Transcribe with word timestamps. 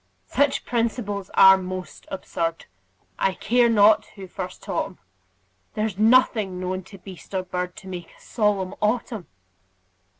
Such 0.33 0.65
principles 0.65 1.29
are 1.35 1.59
most 1.59 2.07
absurd, 2.09 2.65
I 3.19 3.35
care 3.35 3.69
not 3.69 4.05
who 4.15 4.27
first 4.27 4.63
taught 4.63 4.85
'em; 4.87 4.97
There's 5.75 5.99
nothing 5.99 6.59
known 6.59 6.81
to 6.85 6.97
beast 6.97 7.35
or 7.35 7.43
bird 7.43 7.75
To 7.75 7.87
make 7.87 8.09
a 8.17 8.19
solemn 8.19 8.73
autumn. 8.81 9.27